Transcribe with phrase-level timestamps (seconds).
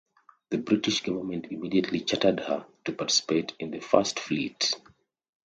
[0.49, 4.73] The British government immediately chartered her to participate in the First Fleet.